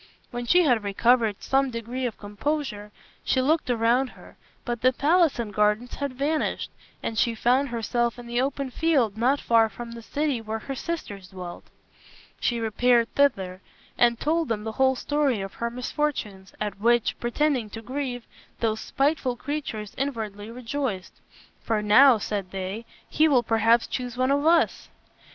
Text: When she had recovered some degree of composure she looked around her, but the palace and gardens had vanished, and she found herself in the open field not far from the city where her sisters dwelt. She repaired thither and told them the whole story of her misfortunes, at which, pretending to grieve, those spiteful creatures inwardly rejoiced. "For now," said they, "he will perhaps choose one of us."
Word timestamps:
When 0.31 0.47
she 0.47 0.63
had 0.63 0.83
recovered 0.83 1.43
some 1.43 1.69
degree 1.69 2.07
of 2.07 2.17
composure 2.17 2.91
she 3.23 3.39
looked 3.39 3.69
around 3.69 4.07
her, 4.07 4.35
but 4.65 4.81
the 4.81 4.91
palace 4.91 5.37
and 5.37 5.53
gardens 5.53 5.93
had 5.93 6.13
vanished, 6.15 6.71
and 7.03 7.19
she 7.19 7.35
found 7.35 7.69
herself 7.69 8.17
in 8.17 8.25
the 8.25 8.41
open 8.41 8.71
field 8.71 9.15
not 9.15 9.39
far 9.39 9.69
from 9.69 9.91
the 9.91 10.01
city 10.01 10.41
where 10.41 10.57
her 10.57 10.73
sisters 10.73 11.27
dwelt. 11.27 11.65
She 12.39 12.59
repaired 12.59 13.09
thither 13.13 13.61
and 13.95 14.19
told 14.19 14.47
them 14.47 14.63
the 14.63 14.71
whole 14.71 14.95
story 14.95 15.39
of 15.39 15.53
her 15.53 15.69
misfortunes, 15.69 16.51
at 16.59 16.79
which, 16.79 17.19
pretending 17.19 17.69
to 17.69 17.83
grieve, 17.83 18.25
those 18.59 18.79
spiteful 18.79 19.35
creatures 19.35 19.93
inwardly 19.99 20.49
rejoiced. 20.49 21.13
"For 21.61 21.83
now," 21.83 22.17
said 22.17 22.49
they, 22.49 22.87
"he 23.07 23.27
will 23.27 23.43
perhaps 23.43 23.85
choose 23.85 24.17
one 24.17 24.31
of 24.31 24.43
us." 24.47 24.89